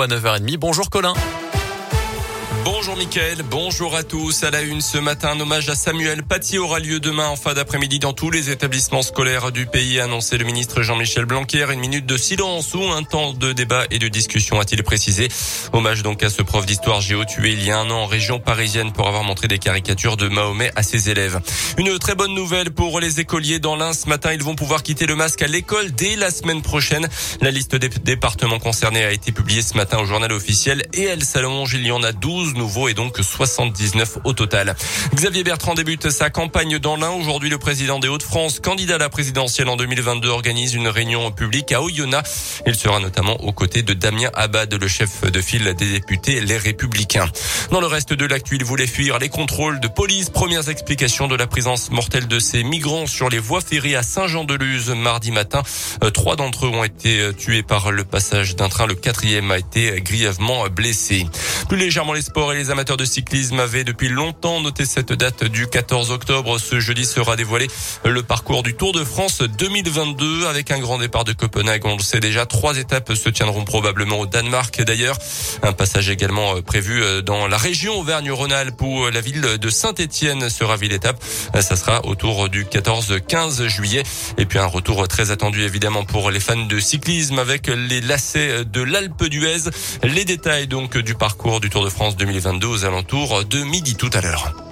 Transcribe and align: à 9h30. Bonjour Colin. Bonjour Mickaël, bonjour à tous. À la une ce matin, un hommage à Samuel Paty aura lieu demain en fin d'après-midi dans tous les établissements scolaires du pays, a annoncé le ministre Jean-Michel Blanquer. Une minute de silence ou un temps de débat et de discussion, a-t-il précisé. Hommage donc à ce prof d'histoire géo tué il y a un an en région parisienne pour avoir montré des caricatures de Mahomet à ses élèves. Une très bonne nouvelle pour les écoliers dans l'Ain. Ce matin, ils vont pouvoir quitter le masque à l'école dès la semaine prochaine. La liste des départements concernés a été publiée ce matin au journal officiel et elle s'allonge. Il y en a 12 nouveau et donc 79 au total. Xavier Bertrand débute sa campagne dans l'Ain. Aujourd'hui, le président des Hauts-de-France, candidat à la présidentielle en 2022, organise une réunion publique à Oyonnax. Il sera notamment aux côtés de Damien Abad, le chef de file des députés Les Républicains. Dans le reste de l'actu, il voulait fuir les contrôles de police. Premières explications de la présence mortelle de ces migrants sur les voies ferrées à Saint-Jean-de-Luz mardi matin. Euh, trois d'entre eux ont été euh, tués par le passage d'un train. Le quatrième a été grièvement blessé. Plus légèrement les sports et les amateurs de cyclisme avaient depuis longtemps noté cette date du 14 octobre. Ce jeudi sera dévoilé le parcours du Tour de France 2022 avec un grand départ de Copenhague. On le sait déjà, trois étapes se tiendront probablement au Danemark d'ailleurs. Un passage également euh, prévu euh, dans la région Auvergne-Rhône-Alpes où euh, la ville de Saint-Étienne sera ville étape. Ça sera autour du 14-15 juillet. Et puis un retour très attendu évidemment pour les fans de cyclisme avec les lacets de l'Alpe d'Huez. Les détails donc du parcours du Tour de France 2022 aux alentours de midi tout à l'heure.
à 0.00 0.06
9h30. 0.06 0.56
Bonjour 0.58 0.90
Colin. 0.90 1.14
Bonjour 2.70 2.98
Mickaël, 2.98 3.38
bonjour 3.50 3.96
à 3.96 4.02
tous. 4.02 4.42
À 4.44 4.50
la 4.50 4.60
une 4.60 4.82
ce 4.82 4.98
matin, 4.98 5.30
un 5.30 5.40
hommage 5.40 5.70
à 5.70 5.74
Samuel 5.74 6.22
Paty 6.22 6.58
aura 6.58 6.80
lieu 6.80 7.00
demain 7.00 7.26
en 7.28 7.36
fin 7.36 7.54
d'après-midi 7.54 7.98
dans 7.98 8.12
tous 8.12 8.30
les 8.30 8.50
établissements 8.50 9.00
scolaires 9.00 9.52
du 9.52 9.64
pays, 9.64 9.98
a 9.98 10.04
annoncé 10.04 10.36
le 10.36 10.44
ministre 10.44 10.82
Jean-Michel 10.82 11.24
Blanquer. 11.24 11.64
Une 11.72 11.80
minute 11.80 12.04
de 12.04 12.18
silence 12.18 12.74
ou 12.74 12.82
un 12.82 13.04
temps 13.04 13.32
de 13.32 13.54
débat 13.54 13.84
et 13.90 13.98
de 13.98 14.08
discussion, 14.08 14.60
a-t-il 14.60 14.82
précisé. 14.82 15.28
Hommage 15.72 16.02
donc 16.02 16.22
à 16.22 16.28
ce 16.28 16.42
prof 16.42 16.66
d'histoire 16.66 17.00
géo 17.00 17.24
tué 17.24 17.52
il 17.52 17.64
y 17.64 17.70
a 17.70 17.78
un 17.78 17.88
an 17.88 18.02
en 18.02 18.06
région 18.06 18.38
parisienne 18.38 18.92
pour 18.92 19.08
avoir 19.08 19.24
montré 19.24 19.48
des 19.48 19.58
caricatures 19.58 20.18
de 20.18 20.28
Mahomet 20.28 20.70
à 20.76 20.82
ses 20.82 21.08
élèves. 21.08 21.40
Une 21.78 21.98
très 21.98 22.16
bonne 22.16 22.34
nouvelle 22.34 22.70
pour 22.70 23.00
les 23.00 23.18
écoliers 23.18 23.60
dans 23.60 23.76
l'Ain. 23.76 23.94
Ce 23.94 24.10
matin, 24.10 24.34
ils 24.34 24.42
vont 24.42 24.56
pouvoir 24.56 24.82
quitter 24.82 25.06
le 25.06 25.16
masque 25.16 25.40
à 25.40 25.46
l'école 25.46 25.90
dès 25.92 26.16
la 26.16 26.30
semaine 26.30 26.60
prochaine. 26.60 27.08
La 27.40 27.50
liste 27.50 27.76
des 27.76 27.88
départements 27.88 28.58
concernés 28.58 29.04
a 29.04 29.12
été 29.12 29.32
publiée 29.32 29.62
ce 29.62 29.74
matin 29.74 30.00
au 30.00 30.04
journal 30.04 30.32
officiel 30.32 30.86
et 30.92 31.04
elle 31.04 31.24
s'allonge. 31.24 31.72
Il 31.72 31.86
y 31.86 31.92
en 31.92 32.02
a 32.02 32.12
12 32.12 32.57
nouveau 32.58 32.88
et 32.88 32.94
donc 32.94 33.18
79 33.18 34.18
au 34.24 34.34
total. 34.34 34.76
Xavier 35.14 35.44
Bertrand 35.44 35.74
débute 35.74 36.10
sa 36.10 36.28
campagne 36.28 36.78
dans 36.78 36.96
l'Ain. 36.96 37.10
Aujourd'hui, 37.10 37.48
le 37.48 37.58
président 37.58 37.98
des 37.98 38.08
Hauts-de-France, 38.08 38.60
candidat 38.60 38.96
à 38.96 38.98
la 38.98 39.08
présidentielle 39.08 39.68
en 39.68 39.76
2022, 39.76 40.28
organise 40.28 40.74
une 40.74 40.88
réunion 40.88 41.30
publique 41.30 41.72
à 41.72 41.80
Oyonnax. 41.80 42.62
Il 42.66 42.74
sera 42.74 43.00
notamment 43.00 43.36
aux 43.42 43.52
côtés 43.52 43.82
de 43.82 43.94
Damien 43.94 44.28
Abad, 44.34 44.74
le 44.74 44.88
chef 44.88 45.22
de 45.22 45.40
file 45.40 45.74
des 45.78 45.92
députés 45.92 46.40
Les 46.40 46.58
Républicains. 46.58 47.30
Dans 47.70 47.80
le 47.80 47.86
reste 47.86 48.12
de 48.12 48.26
l'actu, 48.26 48.56
il 48.56 48.64
voulait 48.64 48.86
fuir 48.86 49.18
les 49.18 49.28
contrôles 49.28 49.80
de 49.80 49.88
police. 49.88 50.30
Premières 50.30 50.68
explications 50.68 51.28
de 51.28 51.36
la 51.36 51.46
présence 51.46 51.90
mortelle 51.90 52.28
de 52.28 52.38
ces 52.38 52.64
migrants 52.64 53.06
sur 53.06 53.28
les 53.28 53.38
voies 53.38 53.60
ferrées 53.60 53.96
à 53.96 54.02
Saint-Jean-de-Luz 54.02 54.90
mardi 54.90 55.30
matin. 55.30 55.62
Euh, 56.02 56.10
trois 56.10 56.36
d'entre 56.36 56.66
eux 56.66 56.70
ont 56.70 56.84
été 56.84 57.20
euh, 57.20 57.32
tués 57.32 57.62
par 57.62 57.92
le 57.92 58.04
passage 58.04 58.56
d'un 58.56 58.68
train. 58.68 58.86
Le 58.86 58.94
quatrième 58.94 59.50
a 59.50 59.58
été 59.58 60.00
grièvement 60.00 60.66
blessé. 60.68 61.26
Plus 61.68 61.76
légèrement 61.76 62.14
les 62.14 62.22
sports 62.22 62.54
et 62.54 62.56
les 62.56 62.70
amateurs 62.70 62.96
de 62.96 63.04
cyclisme 63.04 63.60
avaient 63.60 63.84
depuis 63.84 64.08
longtemps 64.08 64.62
noté 64.62 64.86
cette 64.86 65.12
date 65.12 65.44
du 65.44 65.66
14 65.66 66.10
octobre. 66.10 66.58
Ce 66.58 66.80
jeudi 66.80 67.04
sera 67.04 67.36
dévoilé 67.36 67.66
le 68.06 68.22
parcours 68.22 68.62
du 68.62 68.74
Tour 68.74 68.92
de 68.92 69.04
France 69.04 69.42
2022 69.42 70.46
avec 70.46 70.70
un 70.70 70.78
grand 70.78 70.98
départ 70.98 71.24
de 71.24 71.34
Copenhague. 71.34 71.82
On 71.84 71.96
le 71.96 72.02
sait 72.02 72.20
déjà, 72.20 72.46
trois 72.46 72.78
étapes 72.78 73.12
se 73.12 73.28
tiendront 73.28 73.64
probablement 73.64 74.20
au 74.20 74.24
Danemark 74.24 74.82
d'ailleurs. 74.82 75.18
Un 75.62 75.74
passage 75.74 76.08
également 76.08 76.56
euh, 76.56 76.62
prévu 76.62 77.02
euh, 77.02 77.20
dans 77.20 77.46
la 77.46 77.58
région 77.58 78.00
Auvergne-Rhône-Alpes 78.00 78.80
où 78.80 79.04
euh, 79.04 79.10
la 79.10 79.20
ville 79.20 79.42
de 79.42 79.68
Saint-Étienne 79.68 80.48
sera 80.48 80.78
ville 80.78 80.94
étape. 80.94 81.22
Ça 81.60 81.76
sera 81.76 82.06
autour 82.06 82.48
du 82.48 82.64
14-15 82.64 83.66
juillet. 83.66 84.04
Et 84.38 84.46
puis 84.46 84.58
un 84.58 84.64
retour 84.64 85.06
très 85.06 85.30
attendu 85.32 85.60
évidemment 85.64 86.06
pour 86.06 86.30
les 86.30 86.40
fans 86.40 86.56
de 86.56 86.80
cyclisme 86.80 87.38
avec 87.38 87.66
les 87.66 88.00
lacets 88.00 88.64
de 88.64 88.80
l'Alpe 88.80 89.24
d'Huez. 89.24 89.70
Les 90.02 90.24
détails 90.24 90.66
donc 90.66 90.96
du 90.96 91.14
parcours 91.14 91.57
du 91.60 91.70
Tour 91.70 91.84
de 91.84 91.90
France 91.90 92.16
2022 92.16 92.66
aux 92.66 92.84
alentours 92.84 93.44
de 93.44 93.62
midi 93.62 93.96
tout 93.96 94.10
à 94.12 94.20
l'heure. 94.20 94.67